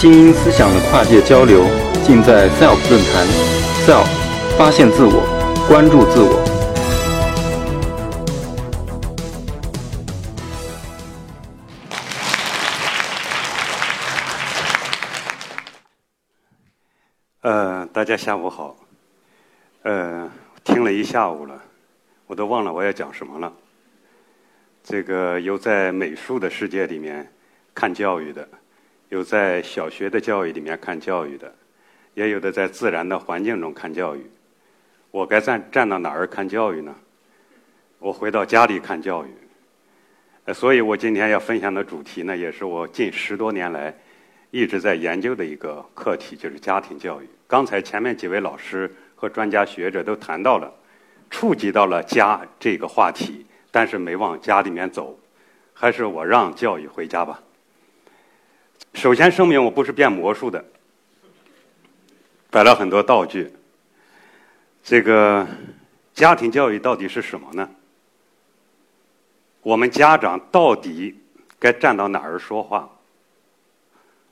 [0.00, 1.62] 精英思想的跨界交流，
[2.06, 3.26] 尽在 SELF 论坛。
[3.84, 4.06] SELF，
[4.56, 5.20] 发现自我，
[5.68, 6.40] 关注自我。
[17.42, 18.74] 呃，大家下午好。
[19.82, 20.30] 呃，
[20.64, 21.60] 听了一下午了，
[22.26, 23.52] 我都忘了我要讲什么了。
[24.82, 27.30] 这个有在美术的世界里面
[27.74, 28.48] 看教育的。
[29.10, 31.52] 有在小学的教育里面看教育的，
[32.14, 34.24] 也有的在自然的环境中看教育。
[35.10, 36.94] 我该站站到哪儿看教育呢？
[37.98, 39.28] 我回到家里看教育。
[40.44, 43.92] 呃，所以我今天要分享的主题呢，也是我近十多年来
[44.52, 47.28] 一直在研究的一个课题，就是家庭教育。
[47.48, 50.72] 刚才前面几位老师和专家学者都谈到了，
[51.28, 55.18] 触及到了家这个话题，但是没往家里面走，
[55.74, 57.42] 还是我让教育回家吧。
[58.94, 60.64] 首先声明，我不是变魔术的，
[62.50, 63.50] 摆了很多道具。
[64.82, 65.46] 这个
[66.12, 67.68] 家庭教育到底是什么呢？
[69.62, 71.18] 我们家长到底
[71.58, 72.90] 该站到哪儿说话？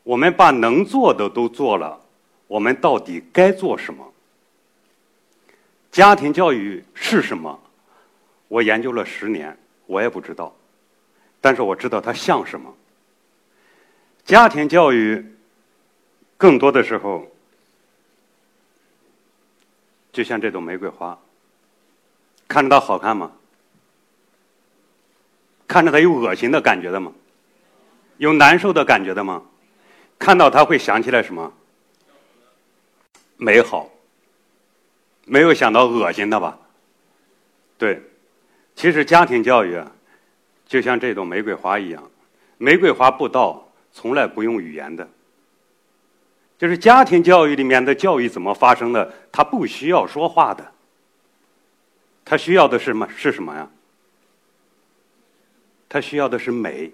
[0.02, 2.00] 我们把能做的都做了，
[2.46, 4.10] 我们到底该做什么？
[5.90, 7.58] 家庭教育是什么？
[8.48, 10.54] 我研究了十年，我也不知道，
[11.40, 12.74] 但是我知道它像什么。
[14.28, 15.24] 家庭教育，
[16.36, 17.26] 更多的时候，
[20.12, 21.18] 就像这朵玫瑰花，
[22.46, 23.32] 看着它好看吗？
[25.66, 27.10] 看着它有恶心的感觉的吗？
[28.18, 29.42] 有难受的感觉的吗？
[30.18, 31.50] 看到它会想起来什么？
[33.38, 33.88] 美好。
[35.24, 36.58] 没有想到恶心的吧？
[37.78, 38.02] 对，
[38.76, 39.90] 其实家庭教育啊，
[40.66, 42.10] 就像这朵玫瑰花一样，
[42.58, 43.64] 玫瑰花不到。
[44.00, 45.08] 从来不用语言的，
[46.56, 49.12] 就是家庭教育里面的教育怎么发生的？
[49.32, 50.72] 他不需要说话的，
[52.24, 53.08] 他需要的是什么？
[53.16, 53.68] 是什么呀？
[55.88, 56.92] 他需要的是美，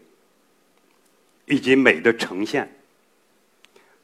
[1.44, 2.74] 以及美的呈现。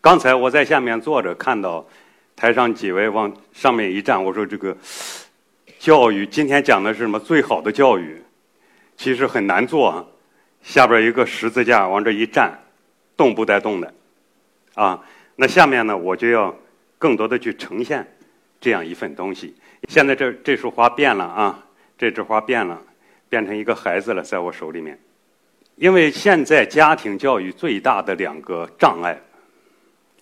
[0.02, 1.86] 刚才我在下面坐着，看到
[2.36, 4.76] 台上几位往上面一站，我说这个
[5.78, 7.18] 教育今天讲的是什么？
[7.18, 8.22] 最好的教育，
[8.98, 10.04] 其实很难做啊。
[10.62, 12.58] 下边一个十字架，往这一站。
[13.20, 13.94] 动不带动的，
[14.72, 14.98] 啊，
[15.36, 16.56] 那下面呢，我就要
[16.96, 18.16] 更多的去呈现
[18.58, 19.54] 这样一份东西。
[19.90, 21.62] 现在这这束花变了啊，
[21.98, 22.80] 这枝花变了，
[23.28, 24.98] 变成一个孩子了，在我手里面。
[25.76, 29.20] 因为现在家庭教育最大的两个障碍，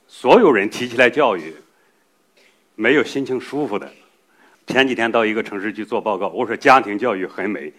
[0.09, 1.55] 所有人提起来教育，
[2.75, 3.89] 没有心情舒服的。
[4.67, 7.73] 前几天到一个城市去做报告，我说家庭教育很美，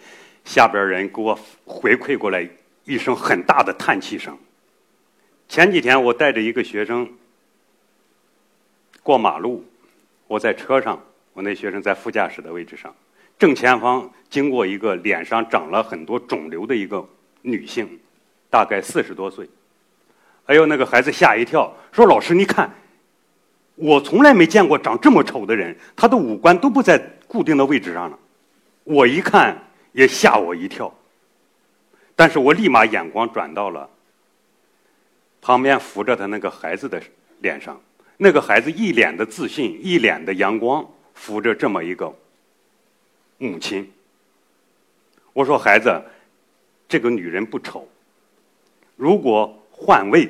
[0.45, 2.49] 下边人给我回馈过来
[2.85, 4.37] 一声很大的叹气声。
[5.49, 7.09] 前几天我带着一个学生
[9.01, 9.65] 过马路，
[10.27, 11.01] 我在车上，
[11.33, 12.93] 我那学生在副驾驶的位置上，
[13.39, 17.03] 正前方经过一个脸上长了很多肿瘤的一个
[17.41, 17.99] 女性，
[18.47, 19.49] 大概四十多岁。
[20.45, 22.71] 哎呦，那个孩子吓一跳，说：“老师，你看，
[23.73, 28.19] 我从来没见过长这么丑的人，他的五官都不在固定的位置上了。”
[28.85, 29.57] 我一看
[29.93, 30.93] 也吓我一跳，
[32.15, 33.89] 但是我立马眼光转到了。
[35.41, 37.01] 旁边扶着他那个孩子的
[37.39, 37.81] 脸上，
[38.17, 42.13] 那个孩子一脸的自信，一脸的阳光，扶着这么一个
[43.37, 43.89] 母亲。
[45.31, 46.01] 我说：“孩子，
[46.89, 47.87] 这个女人不丑。
[48.97, 50.29] 如果换位，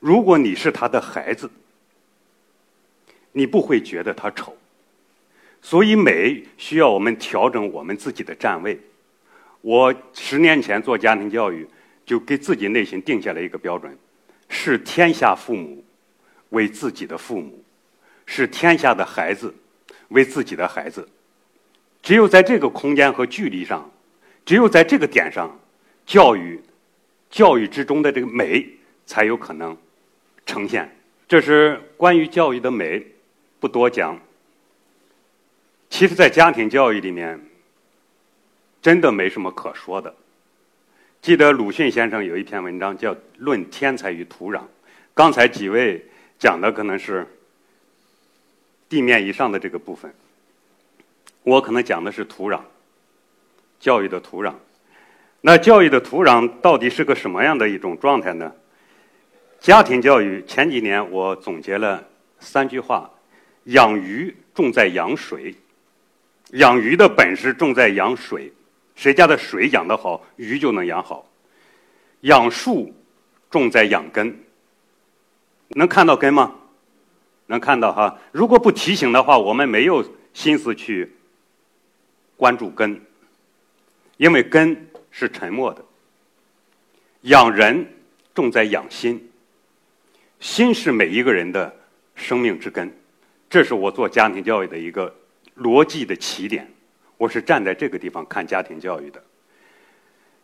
[0.00, 1.50] 如果你是她的孩子，
[3.32, 4.54] 你不会觉得她丑。
[5.62, 8.78] 所以美需要我们调整我们自己的站位。
[9.62, 11.66] 我十年前做家庭教育。”
[12.04, 13.96] 就给自己内心定下了一个标准：
[14.48, 15.84] 视天下父母
[16.50, 17.64] 为自己的父母，
[18.26, 19.54] 视天下的孩子
[20.08, 21.08] 为自己的孩子。
[22.02, 23.90] 只有在这个空间和距离上，
[24.44, 25.58] 只有在这个点上，
[26.04, 26.60] 教育
[27.30, 28.66] 教育之中的这个美
[29.06, 29.76] 才有可能
[30.44, 30.94] 呈现。
[31.26, 33.04] 这是关于教育的美，
[33.58, 34.20] 不多讲。
[35.88, 37.40] 其实，在家庭教育里面，
[38.82, 40.14] 真的没什么可说的。
[41.24, 44.58] 记得鲁迅先生有一篇文章叫《论天才与土壤》，
[45.14, 46.04] 刚才几位
[46.38, 47.26] 讲的可能是
[48.90, 50.12] 地面以上的这个部分，
[51.42, 52.60] 我可能讲的是土壤，
[53.80, 54.52] 教育的土壤。
[55.40, 58.52] 那教育的土壤到底是个什么样的一种状态呢？
[59.60, 62.06] 家庭教育前几年我总结了
[62.38, 63.10] 三句话：
[63.64, 65.54] 养鱼重在养水，
[66.50, 68.52] 养鱼的本事重在养水。
[68.94, 71.28] 谁家的水养得好，鱼就能养好。
[72.22, 72.94] 养树
[73.50, 74.38] 重在养根。
[75.68, 76.54] 能看到根吗？
[77.46, 78.18] 能看到哈。
[78.32, 81.12] 如果不提醒的话，我们没有心思去
[82.36, 83.00] 关注根，
[84.16, 85.84] 因为根是沉默的。
[87.22, 87.86] 养人
[88.34, 89.30] 重在养心，
[90.40, 91.74] 心是每一个人的
[92.14, 92.90] 生命之根。
[93.50, 95.14] 这是我做家庭教育的一个
[95.56, 96.70] 逻辑的起点。
[97.16, 99.22] 我是站在这个地方看家庭教育的。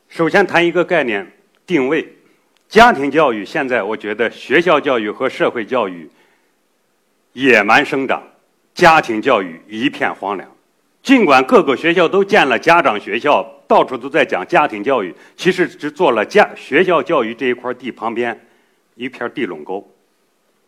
[0.08, 1.26] 首先谈一个概念
[1.66, 2.06] 定位，
[2.68, 6.08] 家庭教育现在我觉得学校教育和社会教育
[7.32, 8.22] 野蛮生长，
[8.74, 10.48] 家庭教育一片荒凉。
[11.02, 18.38] 尽管各个学校都建了家长学校，到处都在讲家庭教育，其实只做了家学校教育这一块地旁边
[18.96, 19.88] 一片地垄沟。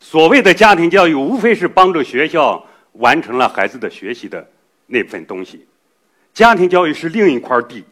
[0.00, 4.48] 所谓的家庭教育，无非是帮助学校完成了孩子的学习的
[4.86, 5.66] 那份东西。
[6.34, 7.84] 家庭教育是另一块地。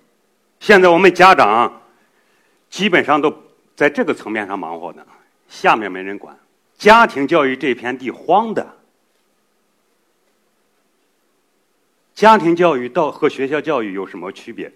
[0.58, 1.82] 现在我们家长
[2.68, 3.34] 基本上都
[3.74, 5.06] 在这个层面上忙活呢，
[5.48, 6.38] 下面没人管。
[6.76, 8.76] 家庭教育这片地荒的。
[12.14, 14.70] 家庭教育到和学校教育有什么区别？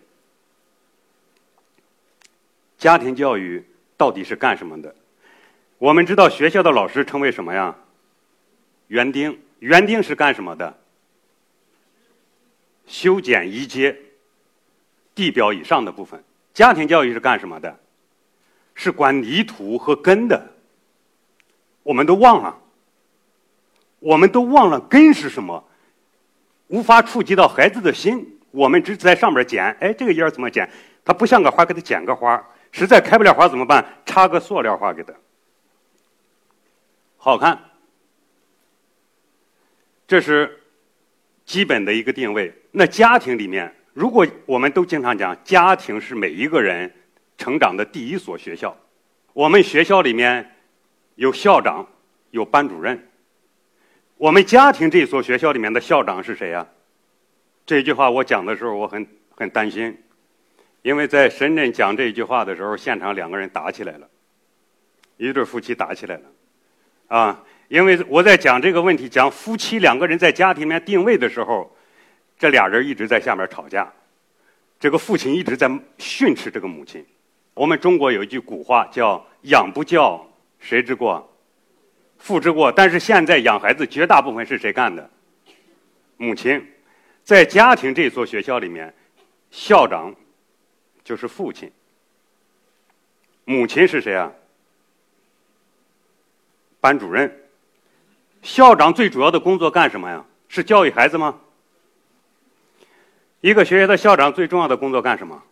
[2.78, 3.64] 家庭教育
[3.96, 4.94] 到底是干什么的？
[5.78, 7.74] 我们知道学校的老师称为什么呀？
[8.88, 9.38] 园丁。
[9.60, 10.78] 园丁是干什么的？
[12.86, 13.96] 修剪一阶
[15.14, 16.22] 地表以上的部分。
[16.52, 17.80] 家庭教育是干什么的？
[18.74, 20.52] 是管泥土和根的。
[21.82, 22.60] 我们都忘了，
[23.98, 25.64] 我们都忘了根是什么，
[26.68, 28.40] 无法触及到孩子的心。
[28.50, 30.70] 我们只在上面剪，哎，这个叶怎么剪？
[31.04, 32.44] 它不像个花，给它剪个花。
[32.72, 33.84] 实在开不了花怎么办？
[34.06, 35.12] 插个塑料花给它。
[37.16, 37.70] 好看，
[40.06, 40.60] 这是
[41.44, 42.52] 基本的一个定位。
[42.76, 46.92] 那家庭里面，如果我们都经常讲，家庭是每一个人
[47.38, 48.76] 成长的第一所学校。
[49.32, 50.56] 我们学校里面
[51.14, 51.86] 有校长，
[52.32, 53.08] 有班主任。
[54.16, 56.66] 我们家庭这所学校里面的校长是谁呀？
[57.64, 59.96] 这句话我讲的时候，我很很担心，
[60.82, 64.08] 因为在深圳讲这句话的时候，现场两个人打起来了，
[65.16, 66.22] 一对夫妻打起来了。
[67.06, 71.73] 啊，因为我在讲这个问题，讲夫妻两个人在家庭里面定位的时候，
[72.44, 73.90] 这俩人一直在下面吵架，
[74.78, 77.02] 这个父亲一直在训斥这个母亲。
[77.54, 80.22] 我们中国有一句古话叫“养不教，
[80.58, 81.26] 谁之过？
[82.18, 85.08] 父之过。”但是现在养孩子绝大部分是谁干的？
[86.18, 86.62] 母亲。
[87.22, 88.92] 在家庭这所学校里面，
[89.50, 90.14] 校长
[91.02, 91.72] 就是父亲，
[93.46, 94.30] 母亲是谁啊？
[96.78, 97.34] 班主任，
[98.42, 100.22] 校长最主要的工作干什么呀？
[100.46, 101.40] 是教育孩子吗？
[103.44, 105.42] 一个学校的校长最重要的工作干什么？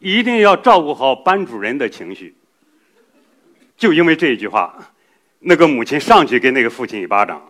[0.00, 2.34] 一定要照顾好班主任的情绪。
[3.76, 4.76] 就因为这一句话，
[5.38, 7.40] 那个母亲上去给那个父亲一巴掌，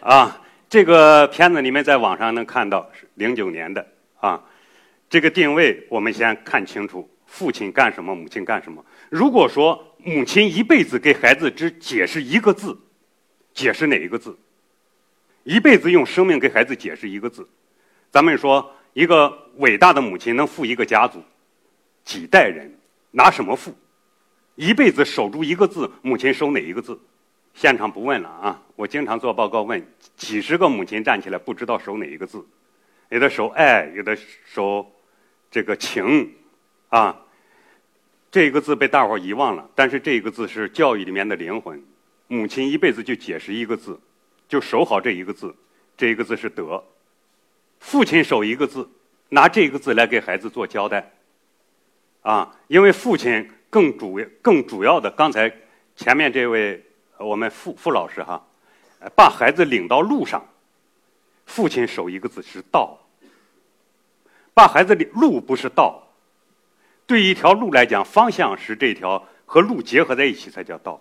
[0.00, 3.86] 啊，这个片子你们在网上能看到，是零九年的
[4.20, 4.44] 啊。
[5.08, 8.84] 这个定位我们先看清楚，父亲干什么，母亲干什么。
[9.08, 12.78] 如果说母亲一辈子给孩子只解释一个字，
[13.54, 14.38] 解释哪一个字？
[15.44, 17.48] 一辈子用生命给孩子解释一个字。
[18.10, 21.22] 咱们说一个伟大的母亲能富一个家族，
[22.04, 22.72] 几代人
[23.10, 23.74] 拿什么富？
[24.54, 26.98] 一辈子守住一个字，母亲守哪一个字？
[27.54, 28.62] 现场不问了啊！
[28.74, 29.86] 我经常做报告问，
[30.16, 32.44] 几十个母亲站起来不知道守哪一个字，
[33.08, 34.90] 有的守爱，有的守
[35.50, 36.34] 这个情，
[36.88, 37.22] 啊。
[38.30, 41.82] 这个字被大伙遗忘了，但是这个字是教育里面的灵魂。
[42.28, 43.98] 母亲一辈子就解释一个字，
[44.46, 45.54] 就守好这一个字，
[45.96, 46.82] 这一个字是德。
[47.80, 48.88] 父亲守一个字，
[49.28, 51.12] 拿这个字来给孩子做交代。
[52.22, 55.52] 啊，因为父亲更主更主要的，刚才
[55.94, 56.84] 前面这位
[57.18, 58.44] 我们傅傅老师哈，
[59.14, 60.44] 把孩子领到路上，
[61.46, 62.98] 父亲守一个字是道。
[64.52, 66.02] 把孩子领路不是道。
[67.06, 71.00] 对一条路来讲，方向是这条和路结合在一起才叫道。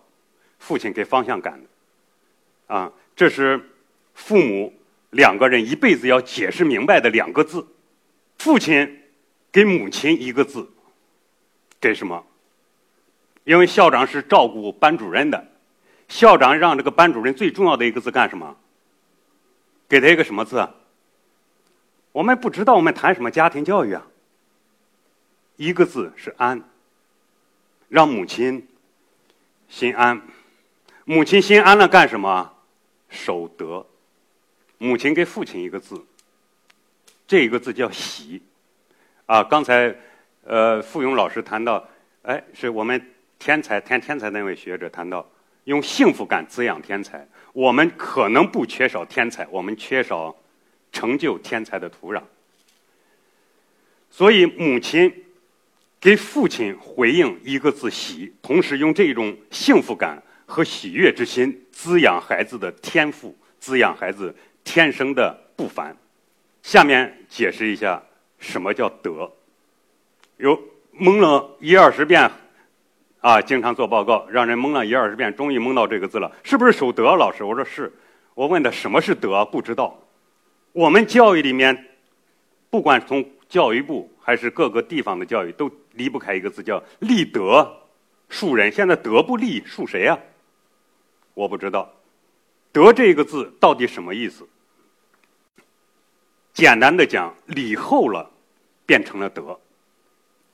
[0.60, 3.60] 父亲给方向感的，啊，这是
[4.14, 4.74] 父母
[5.16, 7.66] 两个人一辈子要解释明白的两个字。
[8.38, 9.02] 父亲
[9.50, 10.70] 给母亲一个字，
[11.80, 12.26] 给什么？
[13.46, 15.52] 因为校长是照顾班主任的，
[16.10, 18.58] 校长让这个班主任最重要的一个字干什么？
[19.88, 20.68] 给他一个什么字？
[22.12, 24.06] 我们不知道，我们谈什么家庭教育啊？
[25.56, 26.62] 一个字是安，
[27.88, 28.68] 让母亲
[29.70, 30.22] 心安。
[31.06, 32.52] 母亲心安了干什么？
[33.10, 33.86] 守德。
[34.78, 36.04] 母亲给父亲一个字，
[37.28, 38.42] 这一个字叫喜。
[39.26, 39.96] 啊，刚才
[40.44, 41.88] 呃，傅勇老师谈到，
[42.22, 43.02] 哎，是我们
[43.40, 45.28] 天才谈天才那位学者谈到，
[45.64, 47.28] 用幸福感滋养天才。
[47.54, 50.36] 我们可能不缺少天才，我们缺少
[50.92, 52.22] 成就天才的土壤。
[54.12, 55.24] 所以，母亲
[56.00, 65.96] 给父亲回应一个字“喜”，同时用这种幸福感和喜悦之心滋养孩子的天赋，滋养孩子天生的不凡。
[66.62, 68.04] 下面解释一下
[68.40, 69.32] 什么叫德。
[70.36, 72.30] 有蒙了一二十遍。
[73.22, 77.16] 啊，经常做报告，让人蒙了一二十遍，终于蒙到这个字了，是不是守德？
[77.16, 77.92] 老师，我说是。
[78.36, 80.00] 我问他什么是德，不知道。
[80.74, 81.88] 我们教育里面，
[82.70, 87.68] 不管从教育部还是各个地方的教育，都离不开一个字，叫立德
[88.30, 88.72] 树人。
[88.72, 90.20] 现在德不立，树谁呀？
[91.34, 91.92] 我不知道。
[92.72, 94.48] 德这个字到底什么意思？
[96.56, 98.32] 简单的讲，礼厚了，
[98.86, 99.60] 变成了德。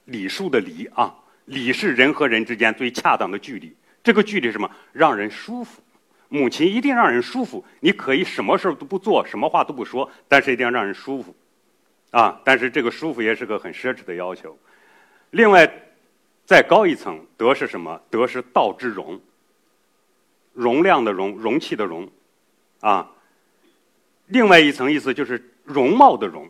[0.05, 1.15] 礼数的礼啊。
[1.46, 4.70] 礼是人和人之间最恰当的距离，这个距离什么？
[4.91, 5.81] 让人舒服。
[6.27, 7.63] 母亲一定让人舒服。
[7.81, 11.36] 你可以什么事都不做，什么话都不说，但是一定要让人舒服，
[12.12, 12.41] 啊！
[12.43, 14.58] 但是这个舒服也是个很奢侈的要求。
[15.31, 15.72] 另外，
[16.46, 18.01] 再高一层，德是什么？
[18.10, 19.20] 德是道之容，
[20.53, 22.10] 容量的容，容器的容，
[22.79, 23.12] 啊。
[24.27, 26.50] 另外一层意思就是容貌的容。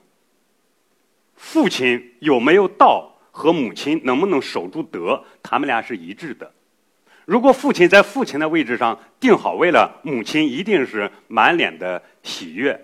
[1.36, 3.08] 父亲有没有道？
[3.34, 6.52] 和母亲能不能守住德，他们俩是一致的。
[7.24, 12.78] 如果父亲在父亲的位置上定好位了，母亲一定是满脸的喜悦，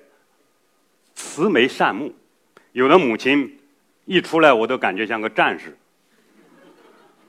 [1.13, 2.15] 慈眉善目。
[2.71, 3.59] 有的母亲
[4.05, 5.77] 一出来，我都感觉像个战士，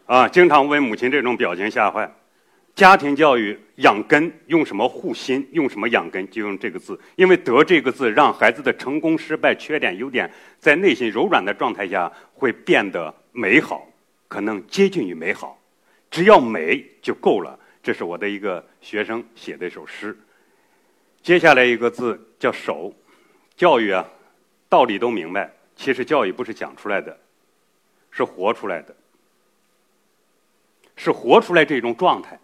[0.06, 2.08] 啊，经常为母亲这种表情吓坏。
[2.78, 5.44] 家庭教育养根用什么护心？
[5.50, 6.30] 用什么养根？
[6.30, 10.30] 就用这个字，因为“德”这个字让孩子的成功、失败、缺点、优点，
[10.60, 13.84] 在内心柔软的状态下会变得美好，
[14.28, 15.60] 可能接近于美好。
[16.08, 17.58] 只要美就够了。
[17.82, 20.16] 这是我的一个学生写的一首诗。
[21.20, 22.94] 接下来一个字叫“守”，
[23.58, 24.08] 教育啊，
[24.68, 25.52] 道理都明白。
[25.74, 27.18] 其实教育不是讲出来的，
[28.12, 28.94] 是活出来的，
[30.94, 32.38] 是活出来这种状态。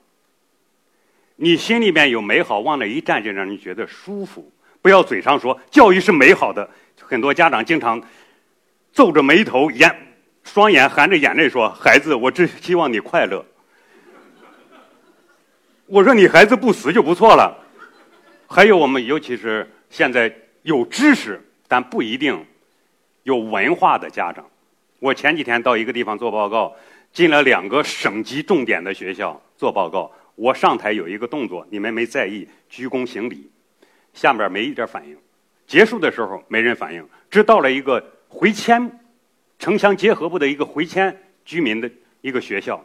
[1.36, 4.52] 你心里面有美好，往那一站就让人觉得舒服。
[4.80, 6.68] 不要嘴上说教育是美好的，
[7.00, 8.00] 很多家长经常
[8.92, 9.90] 皱着眉头，眼
[10.44, 13.44] 双眼含着眼泪说：“孩子，我只希望你快乐。”
[15.86, 17.58] 我说：“你孩子不死就不错了。”
[18.46, 22.44] 还有我们，尤其是现在有知识但不一定
[23.22, 24.44] 有文化的家长。
[25.00, 26.74] 我前几天到一个地方做报告，
[27.12, 30.12] 进了两个省级重点的学校做报告。
[30.34, 33.50] 我上台有一个动作，你们没在意，鞠躬行礼，
[34.12, 35.16] 下面没一点反应。
[35.66, 39.00] 结束的时候没人反应，直到了一个回迁
[39.58, 42.84] 城乡结合部的一个回迁居民的一个学校，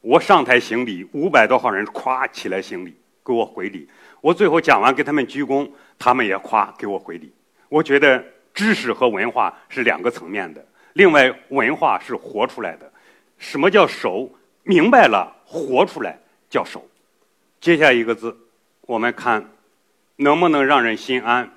[0.00, 3.88] 我上台行礼，五百多号人咵起来行礼，给我回礼。
[4.20, 5.68] 我最后讲完给他们鞠躬，
[5.98, 7.32] 他们也咵给我回礼。
[7.68, 12.90] 我觉得知识和文化是两个层面的，另外文化是活出来的。
[13.36, 14.32] 什么叫熟？
[14.62, 16.18] 明白了，活出来。
[16.50, 16.88] 叫守，
[17.60, 18.36] 接下一个字，
[18.82, 19.50] 我们看
[20.16, 21.52] 能不能让人心安。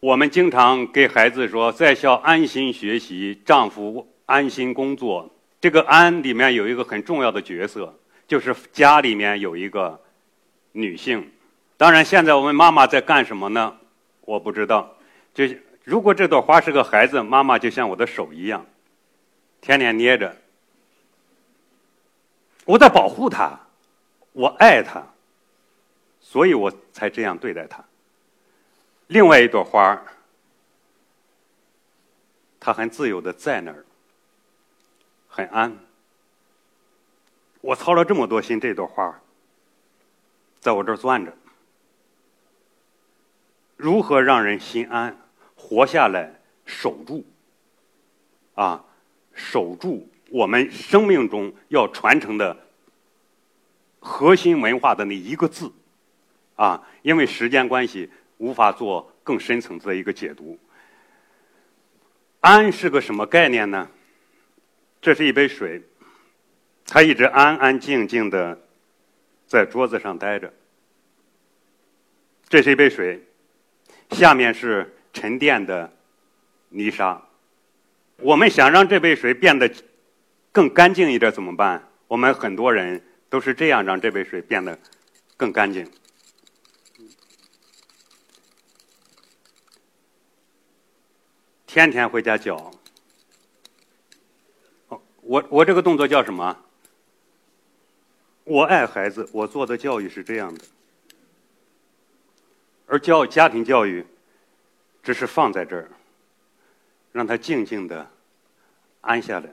[0.00, 5.30] 我们经常给孩子说，在校安心学习，丈夫安心工作。
[5.60, 7.98] 这个“安”里面有一个很重要的角色，
[8.28, 9.98] 就是家里面有一个
[10.72, 11.32] 女性。
[11.78, 13.74] 当然，现在我们妈妈在干什么呢？
[14.20, 14.94] 我不知道。
[15.32, 15.44] 就
[15.84, 18.66] 如果这朵花是个孩子，妈妈就像我的手一样，
[19.62, 20.36] 天天捏着，
[22.66, 23.58] 我在保护她。
[24.34, 25.00] 我爱他，
[26.20, 27.82] 所以我才这样对待他。
[29.06, 30.04] 另外一朵花儿，
[32.58, 33.84] 它很自由的在那儿，
[35.28, 35.78] 很安。
[37.60, 39.20] 我操了这么多心，这朵花
[40.58, 41.32] 在我这儿攥着。
[43.76, 45.16] 如何让人心安，
[45.54, 47.24] 活下来，守住？
[48.56, 48.84] 啊，
[49.32, 52.56] 守住我们生命中要传承的。
[54.06, 55.72] 核心文化的那一个字，
[56.56, 60.58] 啊，因为时间关系，无法做更深层次的一个解读。
[62.40, 63.88] 安是个什么概念呢？
[65.00, 65.82] 这是一杯水，
[66.84, 68.60] 它一直安安静静的
[69.46, 70.52] 在桌子上待着。
[72.46, 73.26] 这是一杯水，
[74.10, 75.90] 下面是沉淀的
[76.68, 77.20] 泥沙。
[78.18, 79.72] 我们想让这杯水变得
[80.52, 81.82] 更干净一点怎么办？
[82.06, 83.02] 我们很多人。
[83.28, 84.78] 都是这样让这杯水变得
[85.36, 85.90] 更干净。
[91.66, 92.70] 天天回家搅。
[95.22, 96.56] 我我这个动作叫什么？
[98.44, 100.64] 我爱孩子，我做的教育是这样的。
[102.86, 104.06] 而教家庭教育，
[105.02, 105.90] 只是放在这儿，
[107.10, 108.10] 让他静静的
[109.00, 109.48] 安下来。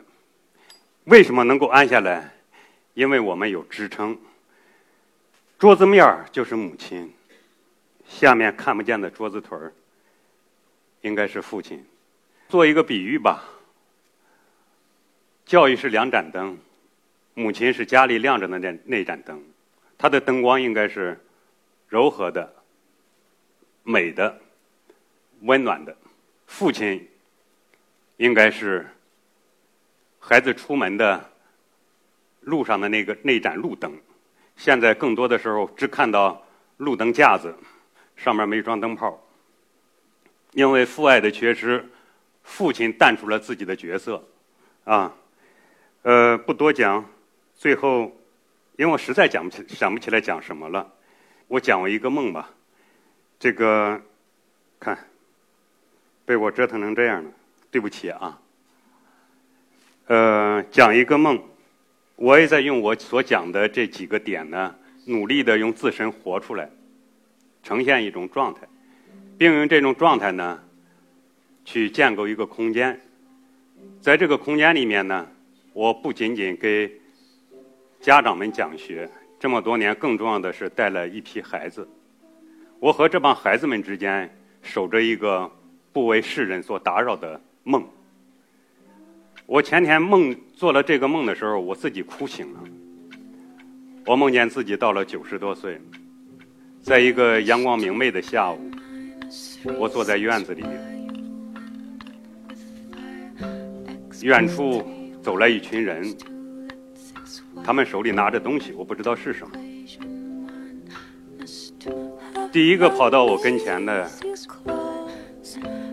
[1.05, 2.35] 为什么能够安下来？
[2.93, 4.17] 因为我们有支撑。
[5.57, 7.13] 桌子面就是母亲，
[8.07, 9.73] 下面看不见的桌子腿儿，
[11.01, 11.85] 应该是父亲。
[12.49, 13.43] 做一个比喻吧，
[15.45, 16.57] 教育是两盏灯，
[17.33, 19.41] 母亲是家里亮着的那那盏灯，
[19.97, 21.19] 它的灯光应该是
[21.87, 22.55] 柔和的。
[23.83, 24.39] 美的、
[25.41, 25.97] 温暖的
[26.45, 27.09] 父亲，
[28.17, 28.87] 应该是
[30.19, 31.30] 孩子出门的
[32.41, 33.91] 路上的那个那盏路灯。
[34.57, 36.45] 现在更多的时候只看到
[36.77, 37.55] 路灯架子
[38.15, 39.19] 上面没装灯泡，
[40.51, 41.89] 因为父爱的缺失，
[42.43, 44.23] 父亲淡出了自己的角色。
[44.83, 45.15] 啊，
[46.03, 47.05] 呃，不多讲。
[47.55, 48.11] 最后，
[48.75, 50.91] 因为我实在讲不起想不起来讲什么了，
[51.47, 52.49] 我讲我一个梦吧。
[53.39, 54.01] 这个，
[54.79, 54.97] 看，
[56.25, 57.29] 被我折腾成这样了，
[57.69, 58.39] 对不起啊。
[60.07, 61.39] 呃，讲一个梦，
[62.21, 64.75] 我也在用我所讲的这几个点呢，
[65.05, 66.69] 努力的用自身活出来，
[67.63, 68.61] 呈现一种状态，
[69.39, 70.61] 并用这种状态呢，
[71.65, 73.01] 去建构一个空间。
[73.99, 75.27] 在这个空间里面呢，
[75.73, 76.91] 我不仅仅给
[77.99, 79.09] 家长们讲学，
[79.39, 81.89] 这么多年，更重要的是带了一批孩子。
[82.79, 85.51] 我和这帮孩子们之间守着一个
[85.91, 87.83] 不为世人所打扰的梦。
[89.51, 92.59] 我前天梦做了这个梦的时候，我自己哭醒了。
[94.05, 95.77] 我梦见自己到了九十多岁，
[96.81, 98.71] 在一个阳光明媚的下午，
[99.77, 100.63] 我坐在院子里，
[104.21, 104.81] 远处
[105.21, 106.15] 走来一群人，
[107.61, 109.53] 他们手里拿着东西，我不知道是什么。
[112.53, 114.09] 第一个跑到我跟前的，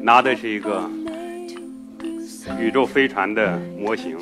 [0.01, 0.89] 拿的是一个
[2.59, 4.17] 宇宙飞船的模型。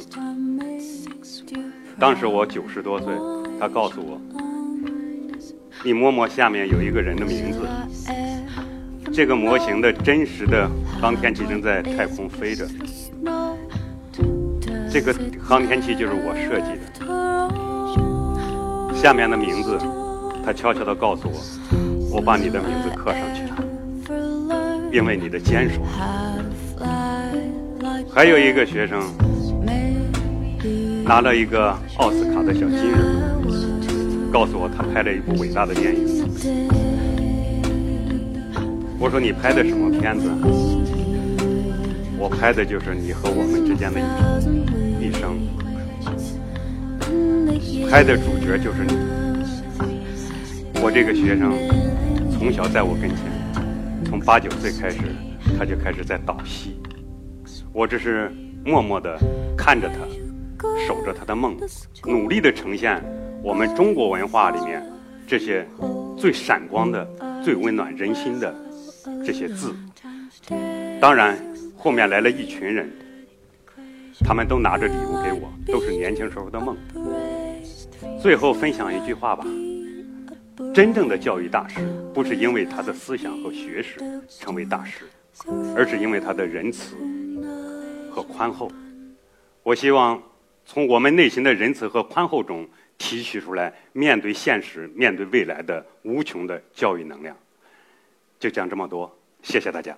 [1.99, 3.15] 当时我九十多岁，
[3.59, 4.21] 他告诉我
[5.85, 7.61] ：“你摸摸下面有一个人的名字。”
[9.13, 10.69] 这个模型的真实的
[11.01, 12.67] 航天器正在太空飞着，
[14.91, 16.83] 这个航天器就是我设计的。
[18.95, 19.79] 下面的名字，
[20.45, 21.41] 他悄悄地告诉我。
[22.11, 23.57] 我把你的名字刻上去了，
[24.91, 25.83] 因为你的坚守。
[28.17, 28.99] 还有一个学生
[31.05, 36.27] 拿了一个奥斯卡的小金人，告诉我他拍了一部伟大的电影。
[38.99, 40.31] 我说你拍的什么片子？
[42.17, 44.01] 我拍的就是你和我们之间的
[44.99, 45.37] 一生，
[47.91, 48.97] 拍的主角就是你。
[50.83, 51.53] 我这个学生。
[52.33, 53.19] 从小在我跟前，
[54.07, 55.01] 从八九岁开始，
[55.59, 56.79] 他就开始在导戏。
[57.77, 58.33] 我只是
[58.65, 59.19] 默默地
[59.55, 59.97] 看着他，
[60.89, 61.55] 守着他的梦，
[62.07, 63.05] 努力地呈现
[63.43, 64.83] 我们中国文化里面
[65.27, 65.69] 这些
[66.17, 67.07] 最闪光的、
[67.45, 68.55] 最温暖人心的
[69.23, 69.77] 这些字。
[70.99, 71.37] 当然，
[71.77, 72.91] 后面来了一群人，
[74.25, 76.75] 他们都拿着礼物给我，都是年轻时候的梦。
[78.19, 79.45] 最后分享一句话吧。
[80.73, 81.81] 真正的教育大师，
[82.15, 85.05] 不是因为他的思想和学识成为大师，
[85.77, 86.97] 而是因为他的仁慈
[88.37, 88.71] 宽厚。
[89.63, 90.23] 我希望
[90.67, 92.69] 从我们内心的仁慈和宽厚中
[92.99, 97.35] 提取出来，面对现实、面对未来的无穷的教育能量。
[98.39, 99.11] 就讲这么多，
[99.43, 99.97] 谢谢大家。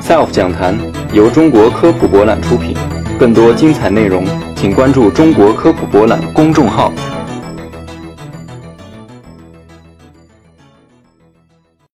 [0.00, 0.76] SELF 讲坛
[1.14, 2.74] 由中国科普博览出品，
[3.20, 4.26] 更多精彩内容。
[4.56, 6.92] 请关注中国科普博览公众号。